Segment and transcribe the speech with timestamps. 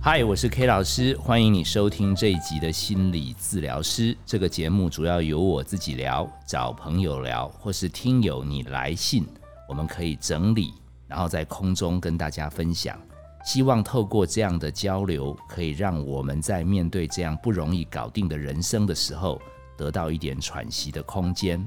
[0.00, 4.16] 嗨，我是 K 老师，欢迎你收听这一集的心理治疗师。
[4.24, 9.26] 这个节目主要由我自己聊，找朋友聊，或是听友你来信，
[9.68, 10.72] 我们可以整理，
[11.08, 12.96] 然后在空中跟大家分享。
[13.44, 19.42] 希望透过这样的交流，可以让我们在面对这样不容易搞定的人生的时候，
[19.76, 21.66] 得到一点喘息的空间。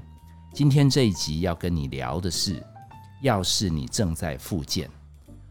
[0.54, 2.64] 今天这一集要跟你聊的是，
[3.22, 4.90] 要是你正在复健，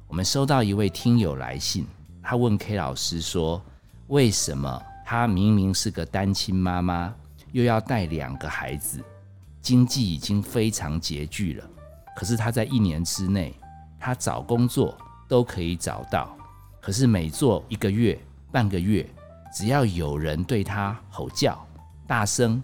[0.08, 1.86] 我们收到一位听友来信。
[2.30, 3.60] 他问 K 老师说
[4.06, 7.12] ：“为什么他明明是个单亲妈妈，
[7.50, 9.02] 又要带两个孩子，
[9.60, 11.69] 经济已经非常拮据了，
[12.14, 13.52] 可是他在一年之内，
[13.98, 14.96] 他找工作
[15.27, 16.32] 都可以找到，
[16.80, 18.16] 可是每做一个月、
[18.52, 19.05] 半个月，
[19.52, 21.60] 只要有人对他吼叫、
[22.06, 22.62] 大声，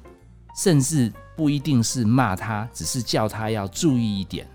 [0.57, 4.47] 甚至不一定是骂他，只是叫他要注意一点，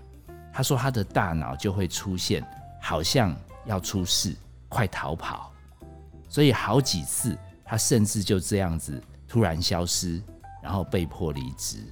[0.54, 2.42] 他说他的大脑就会出现
[2.80, 4.34] 好像要出事。”
[4.72, 5.52] 快逃跑！
[6.30, 8.98] 所以好几次，他甚至就这样子
[9.28, 10.22] 突然消失，
[10.62, 11.84] 然后被迫离职。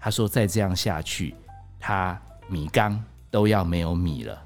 [0.00, 1.34] 他说：“再这样下去，
[1.78, 2.98] 他米缸
[3.30, 4.42] 都要没有米了。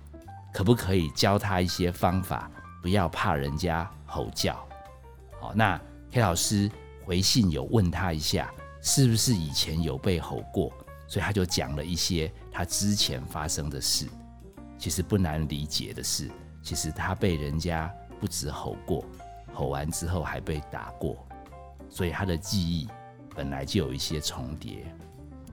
[0.53, 2.51] 可不可以教他一些方法，
[2.83, 4.57] 不要怕人家吼叫？”
[5.41, 6.69] 好，那黑老师
[7.05, 10.73] 回信有问他一下，是不是以前有被吼过？
[11.07, 14.09] 所以他就讲了一些他之前发生的事。
[14.79, 16.29] 其实不难理解的是。
[16.63, 19.05] 其实他被人家不止吼过，
[19.53, 21.27] 吼完之后还被打过，
[21.91, 22.89] 所以他的记忆
[23.35, 24.85] 本来就有一些重叠。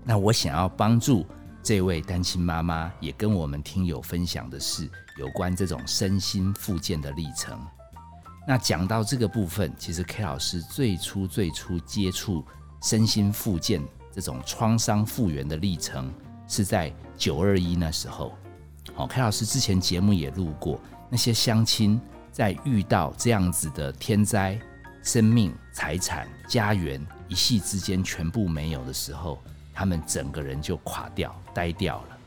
[0.04, 1.26] 那我想要帮助
[1.62, 7.60] 这位单亲妈妈，也跟我们听友分享的是有关这种身心复健的历程。
[8.48, 12.44] 那讲到这个部分，其实 K 老师最初最初接触
[12.82, 16.12] 身心复健这种创伤复原的历程，
[16.48, 18.34] 是在九二一那时候。
[18.96, 20.80] 好，K 老师之前节目也录过。
[21.10, 22.00] 那些乡亲
[22.32, 24.60] 在遇到这样子的天灾，
[25.04, 29.42] 生命、财产、家园一夕之间全部没有的时候，
[29.74, 32.18] 他们整个人就垮掉、呆掉了。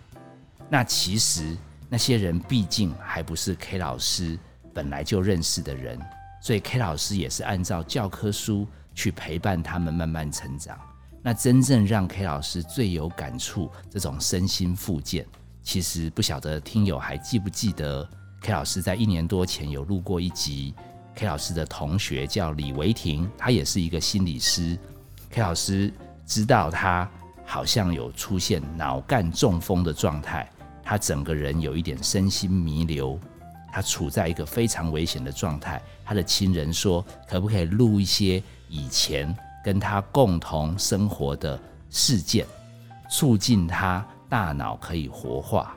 [0.69, 1.57] 那其实
[1.89, 4.39] 那些人毕竟还不是 K 老师
[4.75, 5.99] 本来就认识的人，
[6.43, 10.79] 所以 K 老师也是按照教科书去陪伴他们慢慢成长。
[11.23, 15.27] 那真正让 K 老师最有感触，这种身心复健，
[15.63, 18.09] 其实不晓得听友还记不记得
[18.43, 20.75] ？K 老师在一年多前有录过一集
[21.15, 24.77] ，K 老师的同学叫李维婷，他也是一个心理师。
[25.31, 25.93] K 老师
[26.27, 27.09] 知道他
[27.47, 30.51] 好像有出现脑干中风的状态，
[30.83, 33.17] 他整个人有一点身心弥留，
[33.73, 35.81] 他处在一个非常危险的状态。
[36.05, 39.33] 他的亲人说，可不可以录一些以前
[39.65, 41.59] 跟他共同生活的
[41.91, 42.45] 事件，
[43.09, 45.77] 促进他大脑可以活化，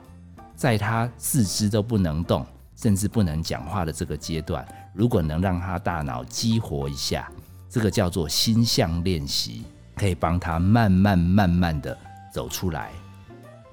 [0.56, 2.44] 在他四肢都不能动。
[2.76, 7.32] 甚至不能讲话的这个阶段，如果能让他大脑激活一下，
[7.70, 9.66] 这个叫做心象练习，
[9.96, 11.98] 可以帮他慢慢慢慢的
[12.34, 12.92] 走出来。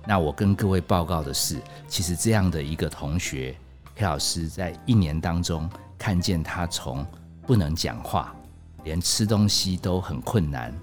[0.06, 3.54] 那我跟各位报告的是，其实这样的一个同学
[3.94, 7.06] ，K 老师在一年当中看见他从
[7.46, 8.34] 不能讲话，
[8.82, 10.74] 连吃东西都很困难，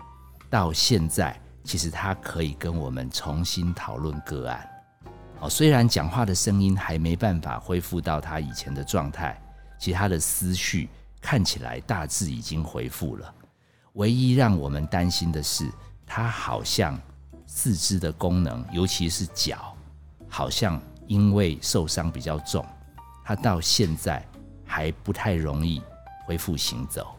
[0.49, 4.65] 到现在，其实他可以跟我们重新讨论个案。
[5.41, 9.41] 哦，虽然讲话的声音还没办法恢复到他以前的状态，
[9.77, 10.89] 其他的思绪
[11.21, 13.33] 看起来大致已经恢复了。
[13.93, 15.71] 唯一让我们担心的是，
[16.05, 16.99] 他好像
[17.47, 19.73] 四肢的功能，尤其是脚，
[20.27, 22.65] 好像因为受伤比较重，
[23.23, 24.25] 他到现在
[24.65, 25.81] 还不太容易
[26.25, 27.15] 恢复行走。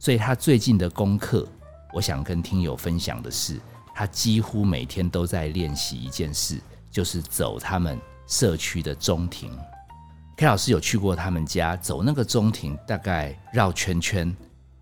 [0.00, 1.46] 所以他最近的功课，
[1.92, 3.60] 我想跟听友分享的是，
[3.94, 6.60] 他几乎每天都在练习一件事。
[6.94, 9.50] 就是走他们社区的中庭
[10.36, 14.32] ，K 老师有去过他们家，走那个中庭大概绕圈圈，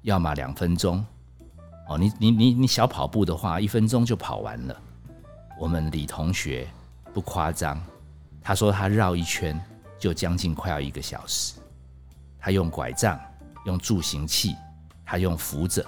[0.03, 1.03] 要么两分钟，
[1.89, 4.77] 哦，你你你你小跑步的话，一分钟就跑完了。
[5.59, 6.69] 我们李同学
[7.15, 7.83] 不夸张，
[8.43, 9.59] 他说他绕一圈
[9.99, 11.55] 就将近快要一个小时。
[12.39, 13.19] 他用拐杖，
[13.65, 14.55] 用助行器，
[15.03, 15.83] 他用扶着。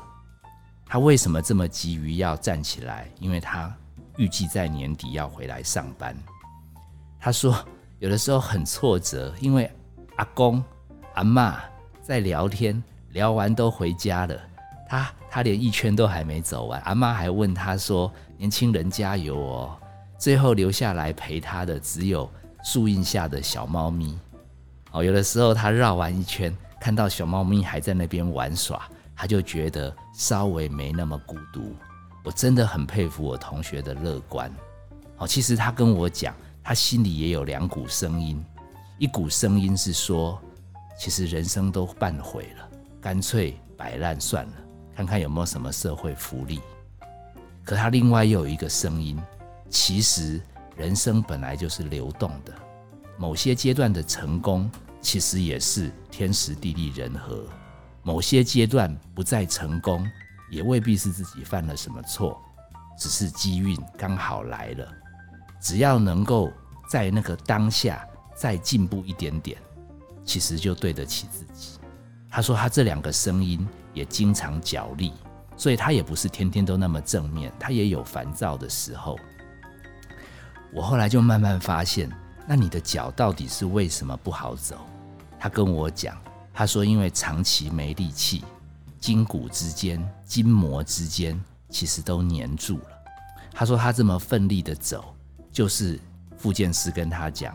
[0.86, 3.10] 他为什么这么急于要站起来？
[3.20, 3.70] 因为他。
[4.16, 6.16] 预计在年底要回来上班。
[7.20, 7.56] 他说，
[7.98, 9.70] 有的时候很挫折，因为
[10.16, 10.62] 阿公、
[11.14, 11.58] 阿妈
[12.02, 14.38] 在聊天，聊完都回家了，
[14.88, 16.80] 他他连一圈都还没走完。
[16.82, 19.78] 阿妈还问他说：“年轻人加油哦！”
[20.18, 22.30] 最后留下来陪他的只有
[22.62, 24.18] 树荫下的小猫咪。
[24.92, 31.74] 哦，有的时候他绕完一圈，看到小猫咪还在那边玩耍，他就觉得稍微没那么孤独。
[32.24, 34.50] 我真的很佩服我同学的乐观。
[35.14, 38.42] 好，其实他跟我讲，他心里也有两股声音，
[38.98, 40.40] 一股声音是说，
[40.98, 42.68] 其实人生都半毁了，
[42.98, 44.52] 干脆摆烂算了，
[44.96, 46.60] 看看有没有什么社会福利。
[47.62, 49.20] 可他另外又有一个声音，
[49.68, 50.40] 其实
[50.76, 52.54] 人生本来就是流动的，
[53.18, 54.70] 某些阶段的成功
[55.02, 57.46] 其实也是天时地利人和，
[58.02, 60.10] 某些阶段不再成功，
[60.54, 62.40] 也未必是自己犯了什么错，
[62.98, 64.88] 只是机运刚好来了。
[65.60, 66.52] 只要能够
[66.88, 69.60] 在那个当下再进步一点点，
[70.24, 71.78] 其实就对得起自己。
[72.30, 75.12] 他说他这两个声音也经常角力。
[75.56, 79.16] 所以他也不是天天都那么正面，他也有烦躁的时候。
[80.72, 82.10] 我后来就慢慢发现，
[82.44, 84.84] 那你的脚到底是为什么不好走？
[85.38, 86.20] 他跟我讲，
[86.52, 88.44] 他说因为长期没力气，
[89.04, 92.88] 筋骨之间、筋膜之间其实都黏住了。
[93.52, 95.14] 他说他这么奋力的走，
[95.52, 96.00] 就是
[96.38, 97.54] 复健师跟他讲，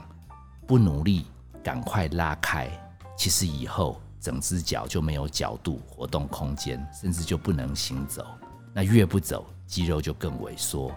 [0.67, 1.25] 不努力，
[1.63, 2.69] 赶快拉开，
[3.17, 3.99] 其实以后。
[4.21, 8.27] 整只脚就没有角度、活动空间，甚至就不能行走。
[8.73, 10.93] 那越不走，肌肉就更萎缩。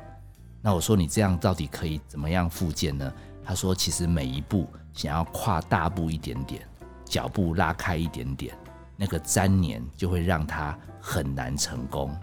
[0.61, 3.11] 那我说你这样到底可以怎么样复健呢？
[3.45, 6.69] 他说，其实每一步想要跨大步一点点，
[7.05, 8.55] 脚步拉开一点点，
[9.03, 12.17] 那个粘黏就会让他很难成功，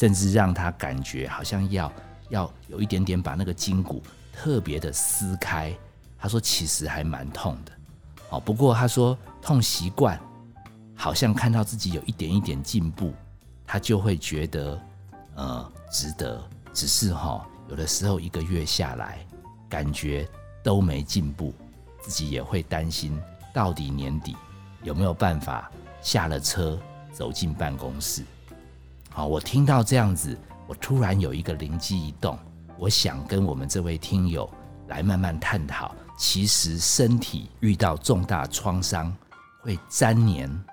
[0.00, 1.92] 甚至让他感觉好像要
[2.30, 5.70] 要有一点点把那个筋骨特别的撕开。
[6.18, 7.72] 他说，其实还蛮痛的。
[8.30, 10.18] 哦，不过他说痛习惯。
[10.96, 13.12] 好像看到自己有一点一点进步，
[13.66, 14.80] 他就会觉得，
[15.34, 16.40] 呃，值得。
[16.72, 19.18] 只是哈，有的时候一个月下来，
[19.68, 20.26] 感觉
[20.62, 21.52] 都没进步，
[22.00, 23.20] 自己也会担心，
[23.52, 24.36] 到底年底
[24.84, 25.68] 有没有办法
[26.04, 26.78] 下了车
[27.10, 28.22] 走进办公室？
[29.10, 32.38] 好，我听到这样子，我突然有一个灵机一动，
[32.78, 34.48] 我想跟我们这位听友
[34.88, 39.10] 来慢慢探讨，其实身体遇到重大创伤
[39.62, 40.64] 会粘黏。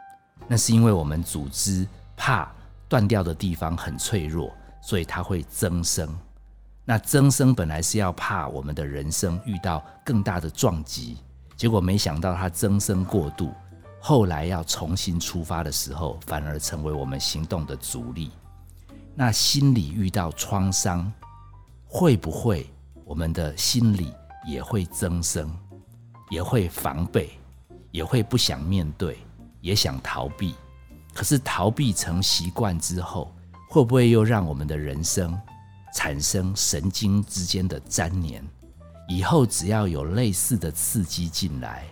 [0.49, 1.87] 那是因为我们组织
[2.17, 2.51] 怕
[2.89, 4.51] 断掉的地方很脆弱，
[4.81, 6.13] 所以它会增生。
[6.83, 11.19] 那增生本来是要怕我们的人生遇到更大的撞击，
[11.55, 13.53] 结果没想到它增生过度，
[14.03, 18.31] 后来要重新出发的时候，反而成为我们行动的阻力。
[19.13, 21.09] 那心理遇到创伤，
[21.85, 22.67] 会不会
[23.05, 24.11] 我们的心理
[24.47, 25.55] 也会增生，
[26.31, 27.37] 也会防备，
[27.91, 29.19] 也会不想面对？
[29.61, 30.55] 也想逃避，
[31.13, 33.31] 可是逃避成习惯之后，
[33.69, 35.39] 会不会又让我们的人生
[35.93, 38.43] 产生神经之间的粘连？
[39.07, 41.85] 以后只要有类似的刺激进来，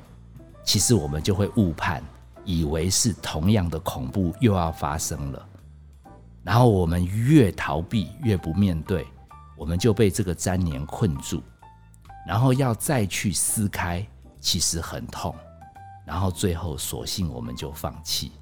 [0.70, 2.04] 其实我们就会误判，
[2.46, 5.50] 以为是同样的恐怖又要发生了。
[6.44, 9.08] 然后我们越逃避越不面对，
[9.58, 11.42] 我们就被这个粘连困住，
[12.28, 14.06] 然后要再去撕开，
[14.40, 15.34] 其实很痛。
[16.06, 18.34] 然后最后，索性我们就放弃。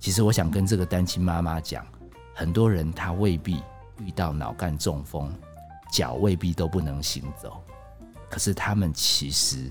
[0.00, 1.86] 其实我想跟这个单亲妈妈讲，
[2.34, 3.62] 很多人他未必
[4.00, 5.32] 遇到脑干中风，
[5.92, 7.62] 脚未必都不能行走，
[8.28, 9.70] 可是他们其实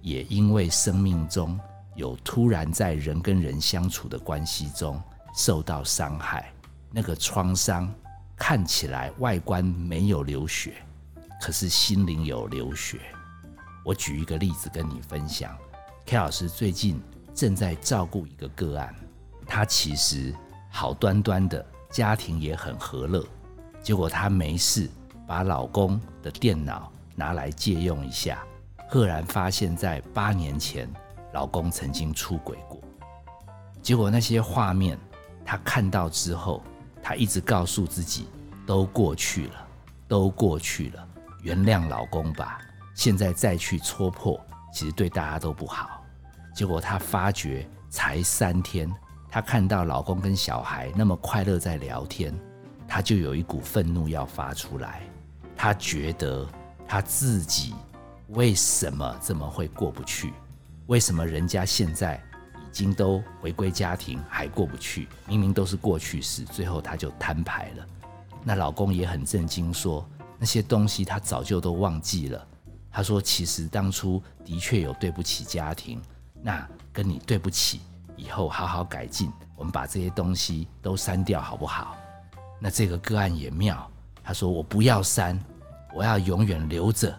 [0.00, 1.58] 也因为生命中
[1.94, 5.00] 有突然在人跟人相处的关系中
[5.34, 6.52] 受到伤害，
[6.90, 7.92] 那个创伤
[8.36, 10.74] 看起来外观没有流血，
[11.40, 13.00] 可是心灵有流血。
[13.84, 15.56] 我举一个例子跟你分享。
[16.06, 17.00] K 老师最近
[17.34, 18.94] 正在照顾一个个案，
[19.46, 20.34] 她其实
[20.70, 23.26] 好端端的家庭也很和乐，
[23.82, 24.88] 结果她没事
[25.26, 28.42] 把老公的电脑拿来借用一下，
[28.88, 30.90] 赫然发现，在八年前
[31.34, 32.80] 老公曾经出轨过。
[33.82, 34.98] 结果那些画面
[35.44, 36.62] 她看到之后，
[37.02, 38.28] 她一直告诉自己
[38.66, 39.66] 都过去了，
[40.08, 41.06] 都过去了，
[41.42, 42.58] 原谅老公吧。
[42.94, 44.40] 现在再去戳破，
[44.72, 46.02] 其实对大家都不好。
[46.54, 48.90] 结果她发觉才三天，
[49.30, 52.34] 她看到老公跟小孩那么快乐在聊天，
[52.88, 55.02] 她就有一股愤怒要发出来。
[55.54, 56.46] 她觉得
[56.86, 57.74] 她自己
[58.28, 60.34] 为什么这么会过不去？
[60.86, 62.22] 为什么人家现在
[62.56, 65.08] 已经都回归家庭还过不去？
[65.26, 67.86] 明明都是过去式，最后他就摊牌了。
[68.44, 70.06] 那老公也很震惊，说
[70.38, 72.46] 那些东西他早就都忘记了。
[72.90, 76.00] 他说其实当初的确有对不起家庭。
[76.42, 77.80] 那跟你对不起，
[78.14, 79.32] 以后好好改进。
[79.56, 81.96] 我们把这些东西都删掉，好不好？
[82.60, 83.90] 那这个个案也妙，
[84.22, 85.38] 他说我不要删，
[85.94, 87.18] 我要永远留着。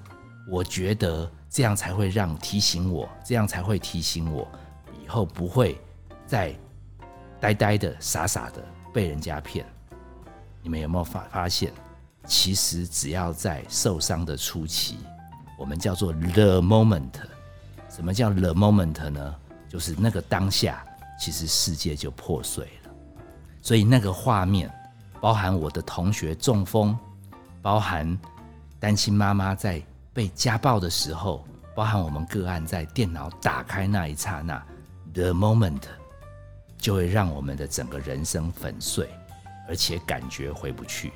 [0.49, 4.47] 我觉得这样才会让提醒我，这样才会提醒我
[5.03, 5.79] 以后不会
[6.25, 6.53] 再
[7.39, 8.63] 呆呆的、傻傻的
[8.93, 9.65] 被人家骗。
[10.61, 11.71] 你们有没有发发现？
[12.25, 14.97] 其实只要在受伤的初期，
[15.57, 17.13] 我们叫做 the moment。
[17.89, 19.35] 什么叫 the moment 呢？
[19.67, 20.85] 就是那个当下，
[21.19, 22.91] 其实世界就破碎了。
[23.61, 24.71] 所以那个画面，
[25.21, 26.97] 包含我的同学中风，
[27.61, 28.17] 包含
[28.79, 29.81] 单亲妈妈在
[30.13, 34.61] 被家暴的时候，包含我们个案在电脑打开那一刹那
[35.13, 35.83] ，the moment，
[36.77, 39.09] 就会让我们的整个人生粉碎，
[39.67, 41.13] 而且感觉回不去。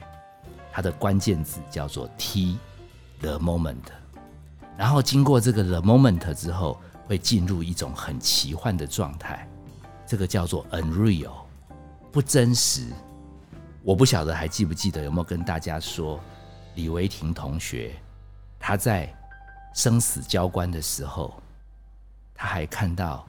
[0.71, 3.83] 它的关键字叫做 T，the moment。
[4.77, 9.47] 然后经过这个 the moment 之后，会进入一种很奇幻的状态，
[10.07, 11.33] 这个叫做 unreal，
[12.11, 12.87] 不真实。
[13.83, 16.19] 我不晓得还记不记得有没有跟大家说，
[16.75, 17.93] 李维婷同学
[18.65, 19.13] 他在
[19.73, 21.33] 生死交关的时候，
[22.33, 23.27] 他还看到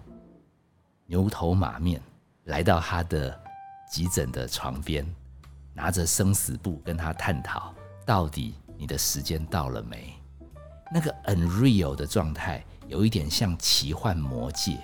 [1.07, 2.01] 牛头马面
[2.45, 3.37] 来到他的
[3.91, 5.05] 急诊的床边，
[5.73, 7.75] 拿着生死簿跟他探讨，
[8.07, 10.15] 到底你的时间到了没？
[10.93, 14.79] 那个 unreal 的状态，有一点像奇幻魔界。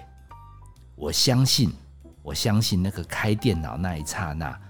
[0.96, 1.72] 我相信，
[2.24, 4.60] 我相信那个开电脑那一刹那，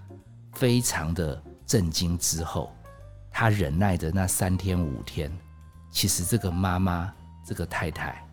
[0.53, 2.19] 非常的震惊。
[2.19, 2.71] 之后，
[3.31, 5.33] 他忍耐的那三天五天，
[5.91, 7.13] 其实这个妈妈，
[7.45, 8.25] 这个太太，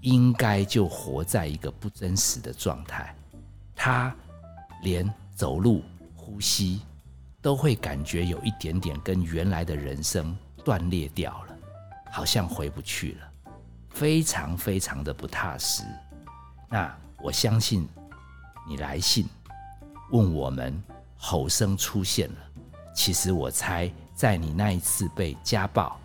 [0.00, 3.14] 应该就活在一个不真实的状态。
[3.74, 4.14] 她
[4.82, 5.82] 连走路、
[6.14, 6.82] 呼吸，
[7.40, 11.56] 都会感觉有一点点跟原来的人生断裂掉了。
[12.12, 13.52] 好像回不去了，
[13.90, 15.84] 非常非常的不踏实。
[16.68, 16.92] 那
[17.22, 17.88] 我相信
[18.68, 19.28] 你来信
[20.10, 20.82] 问我们
[21.16, 22.36] 吼声出现了，
[22.92, 26.00] 其实我猜在你那一次被家暴，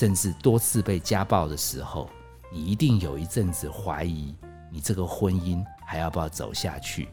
[0.00, 2.08] 甚至多次被家暴的时候，
[2.50, 4.34] 你一定有一阵子怀疑
[4.70, 7.10] 你这个婚姻还要不要走下去。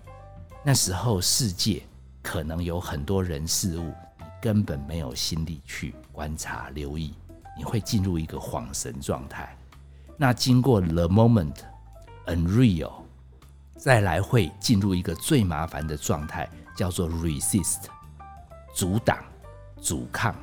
[0.64, 1.84] 那时候世界
[2.24, 7.14] 可能有很多人事物，你根本没有心力去观察留意。
[7.58, 9.54] 你会进入一个恍神状态，
[10.16, 11.58] 那经过 the moment
[12.26, 12.94] unreal，
[13.76, 17.80] 再来会进入一个最麻烦的状态，叫做 resist，
[18.74, 19.22] 阻挡、
[19.82, 20.34] 阻抗、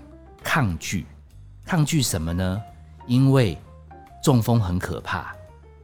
[0.42, 1.06] 抗拒，
[1.64, 2.62] 抗拒什么呢？
[3.06, 3.58] 因为
[4.22, 5.34] 中风很可怕，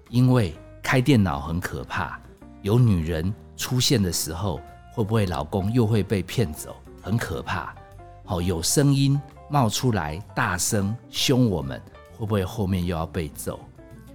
[0.09, 2.19] 因为开电脑很可怕，
[2.63, 4.61] 有女人出现的时候，
[4.93, 6.77] 会不会老公又会被骗走？
[7.03, 7.75] 很可怕。
[8.25, 9.21] 好，有声音。
[9.53, 11.83] 冒出来，大声凶我们，
[12.17, 13.59] 会不会后面又要被揍？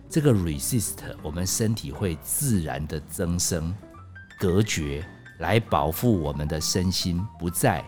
[0.10, 3.75] 这个 resist，我们身体会自然的增生、
[4.39, 5.05] 隔绝，
[5.39, 7.84] 来保护我们的身心不再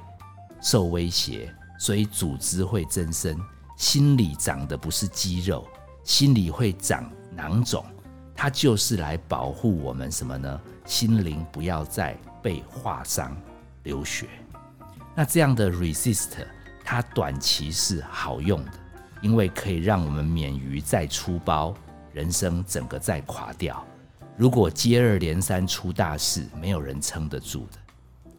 [0.62, 3.40] 受威胁，所以组织会增生。
[3.78, 5.66] 心里长的不是肌肉，
[6.04, 7.86] 心里会长囊肿，
[8.36, 10.60] 它就是来保护我们什么呢？
[10.84, 13.34] 心灵不要再被划伤、
[13.84, 14.28] 流血。
[15.16, 16.46] 那这样的 resist。
[16.90, 18.72] 它短期是好用的，
[19.22, 21.74] 因为可以让我们免于再出包，
[22.14, 23.86] 人生整个再垮掉。
[24.38, 28.32] 如果接二连三出大事，没有人撑得住的。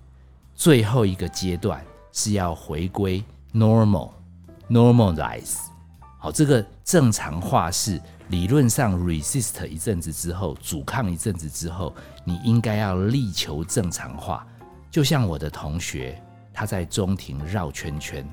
[0.55, 4.13] 最后一个阶段是要回归 normal
[4.71, 5.57] Normalize，。
[6.19, 11.95] 好，这个正常化是理论上 resist 一阵子之后，阻抗一阵子之后，
[12.25, 14.47] 你应该要力求正常化。
[14.91, 16.21] 就像我的同学。
[16.51, 18.29] 他在中庭绕圈圈，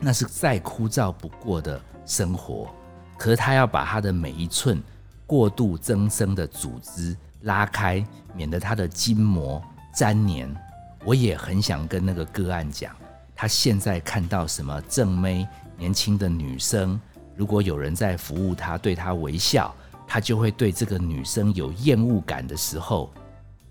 [0.00, 2.68] 那是再枯燥不过的生活。
[3.16, 4.82] 可是他要把他的每一寸
[5.28, 8.04] 过度增生的组织拉开，
[8.34, 9.62] 免得他的筋膜
[9.94, 10.56] 粘连。
[11.04, 12.96] 我也很想跟那个个案讲，
[13.40, 17.00] 他现在看到什么正妹、年轻的女生，
[17.34, 19.74] 如果有人在服务他，对他微笑，
[20.06, 23.10] 他就会对这个女生有厌恶感的时候，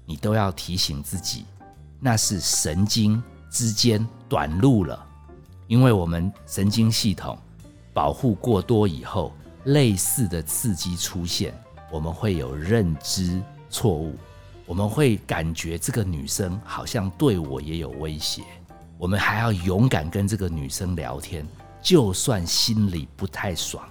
[0.07, 1.45] 你都要提醒自己，
[1.99, 3.21] 那是神经。
[3.51, 5.07] 之间短路了，
[5.67, 7.37] 因为我们神经系统
[7.93, 9.31] 保护过多以后，
[9.65, 11.53] 类似的刺激出现，
[11.91, 14.15] 我们会有认知错误，
[14.65, 18.43] 我们会感觉这个女生好像对我也有威胁，
[18.99, 21.47] 我们还要勇敢跟这个女生聊天，
[21.81, 23.87] 就算心里不太爽，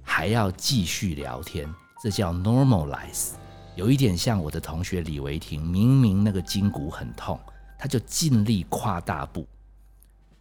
[0.00, 1.68] 还要继续聊天，
[2.02, 3.32] 这叫 normalize，
[3.76, 7.38] 有一点像我的同学李维婷，明明那个筋骨很痛。
[7.78, 9.46] 他就尽力跨大步，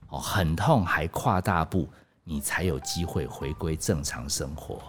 [0.07, 1.85] 哦，很痛还跨大步，
[2.23, 4.81] 你才有机会回归正常生活。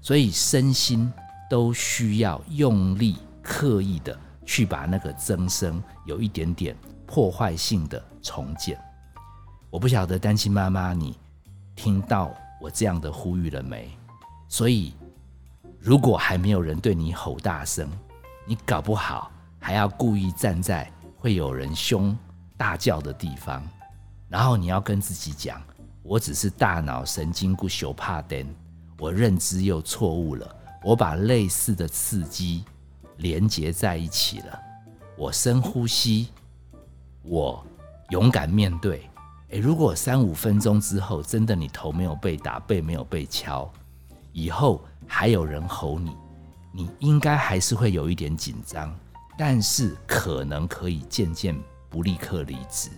[0.00, 1.12] 所以身心
[1.50, 6.74] 都需要用力、刻意的去把那个增生有一点点
[7.14, 8.76] 破坏性的重建。
[9.70, 11.16] 我不晓得单亲妈妈你
[11.76, 13.88] 听到我这样的呼吁了没？
[14.48, 14.92] 所以
[15.78, 17.88] 如果还没有人对你吼大声，
[18.44, 19.30] 你搞不好
[19.60, 20.90] 还要故意站在。
[21.16, 22.18] 会有人凶
[22.56, 23.62] 大叫的地方，
[24.28, 25.62] 然后你要跟自己讲：
[26.02, 28.44] 我只是大脑神经不修怕灯，
[28.98, 30.56] 我认知又错误了。
[30.82, 32.64] 我把类似的刺激
[33.18, 34.60] 连接在一起了。
[35.16, 36.28] 我深呼吸，
[37.24, 37.64] 我
[38.10, 39.08] 勇敢面对。
[39.48, 43.70] 诶，如果三五分钟之后，真的你头没有被打，背没有被敲，
[44.32, 46.16] 以后还有人吼你，
[46.72, 48.94] 你应该还是会有一点紧张，
[49.38, 51.56] 但是可能可以渐渐
[51.88, 52.90] 不立刻离职。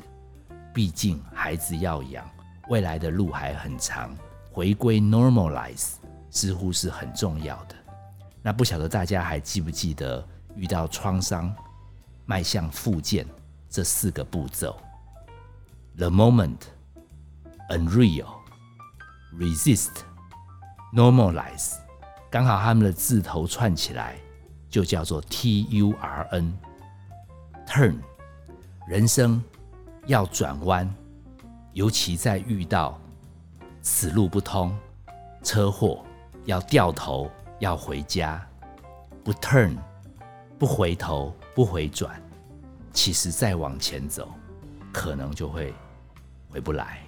[0.72, 2.28] 毕竟孩子要养，
[2.68, 4.14] 未来的路还很长，
[4.50, 5.94] 回归 normalize
[6.30, 7.74] 似乎是很重要的。
[8.42, 11.54] 那不晓得大家还记不记得，遇到创伤，
[12.24, 13.26] 迈向复健
[13.68, 14.76] 这四个步骤
[15.96, 16.58] ：the moment,
[17.70, 18.26] unreal,
[19.34, 19.90] resist,
[20.94, 21.74] normalize。
[22.30, 24.16] 刚好他们的字头串起来，
[24.68, 26.58] 就叫做 T U R N。
[27.66, 27.96] turn，
[28.88, 29.42] 人生。
[30.08, 30.88] 要转弯，
[31.72, 32.96] 尤其在遇到
[33.82, 34.72] 此路不通、
[35.42, 36.06] 车祸，
[36.44, 38.40] 要掉头，要回家，
[39.24, 39.76] 不 turn，
[40.60, 42.22] 不回头，不回转，
[42.96, 44.32] 其实再往前走，
[44.90, 45.74] 可能就会
[46.48, 47.02] 回不来。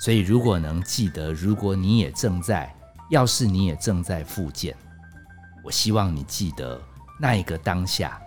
[0.00, 2.74] 所以，如果能记得，如果你也正在，
[3.10, 4.76] 要是你也正在复健，
[5.62, 6.82] 我希望你记得
[7.18, 8.20] 那一个当下，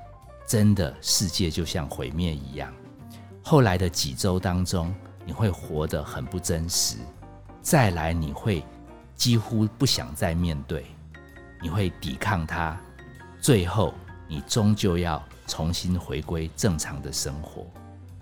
[0.47, 2.73] 真的世界就像毁灭一样。
[3.43, 6.95] 后来的几周当中，你会活得很不真实。
[7.61, 8.63] 再来，你会
[9.13, 10.85] 几乎不想再面对，
[11.61, 12.79] 你会抵抗它。
[13.41, 13.93] 最后，
[14.25, 17.65] 你终究要重新回归正常的生活。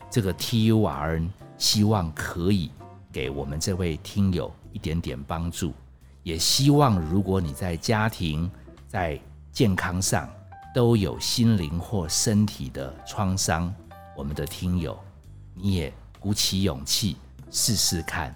[0.10, 2.72] 这个 T U R N 希望可以
[3.12, 5.74] 给我们这位听友一点点帮助，
[6.24, 8.50] 也希望如果你在家庭、
[8.88, 9.20] 在
[9.52, 10.30] 健康上
[10.74, 13.74] 都有心灵或身体的创伤，
[14.16, 14.98] 我们的听友。
[15.54, 17.16] 你也鼓起勇气
[17.50, 18.36] 试试看，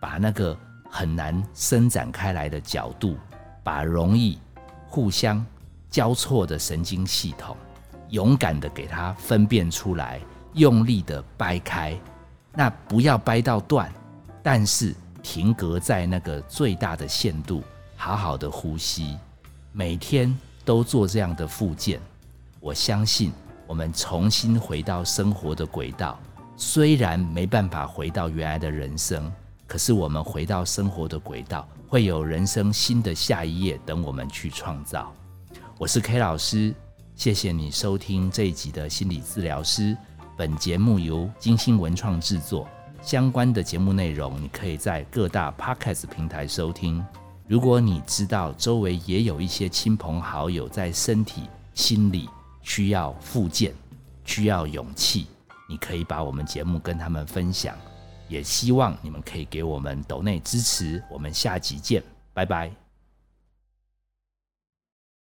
[0.00, 0.56] 把那个
[0.90, 3.16] 很难伸展开来的角度，
[3.64, 4.38] 把容易
[4.86, 5.44] 互相
[5.90, 7.56] 交错的神经系统，
[8.10, 10.20] 勇敢的给它分辨出来，
[10.54, 11.98] 用力的掰开。
[12.54, 13.92] 那不要掰到断，
[14.42, 17.62] 但是停格在那个最大的限度，
[17.96, 19.16] 好好的呼吸，
[19.72, 22.00] 每天都做这样的复健。
[22.60, 23.32] 我相信，
[23.66, 26.18] 我们重新回到生活的轨道。
[26.56, 29.30] 虽然没办法回到原来的人生，
[29.66, 35.14] 可是我们回到生活的轨道，会有人生新的下一页等我们去创造。
[35.78, 36.74] 我是 K 老师，
[37.18, 39.94] 谢谢你收听这一集的心理治疗师。
[40.36, 42.68] 本节目由金星文创制作，
[43.02, 47.04] 相关的节目内容你可以在各大 Podcast 平台收听。
[47.48, 51.42] 如果你知道周围也有一些亲朋好友在身体、
[51.74, 52.30] 心理
[52.62, 53.74] 需要复健，
[54.24, 55.26] 需要勇气。
[55.68, 57.76] 你可以把我们节目跟他们分享，
[58.28, 61.02] 也希望你们可以给我们抖内支持。
[61.10, 62.00] 我们下集见，
[62.32, 62.87] 拜拜。